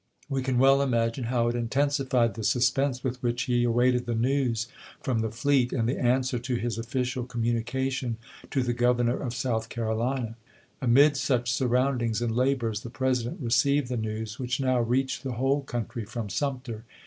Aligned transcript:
We 0.27 0.41
can 0.41 0.57
well 0.57 0.81
imagine 0.81 1.25
how 1.25 1.47
it 1.47 1.55
intensified 1.55 2.33
the 2.33 2.43
suspense 2.43 3.03
with 3.03 3.21
which 3.21 3.43
he 3.43 3.63
awaited 3.63 4.07
the 4.07 4.15
news 4.15 4.67
from 5.03 5.19
the 5.19 5.29
fleet 5.29 5.71
and 5.71 5.87
the 5.87 5.99
answer 5.99 6.39
to 6.39 6.55
his 6.55 6.79
official 6.79 7.23
communication 7.23 8.17
to 8.49 8.63
the 8.63 8.73
Governor 8.73 9.19
of 9.21 9.35
South 9.35 9.69
Carolina. 9.69 10.37
Amid 10.81 11.17
such 11.17 11.53
surroundings 11.53 12.19
and 12.19 12.35
labors 12.35 12.79
the 12.81 12.89
Presi 12.89 13.25
dent 13.25 13.41
received 13.41 13.89
the 13.89 13.95
news 13.95 14.39
which 14.39 14.59
now 14.59 14.79
reached 14.79 15.21
the 15.21 15.33
whole 15.33 15.61
country 15.61 16.03
from 16.03 16.29
Sumter. 16.31 16.83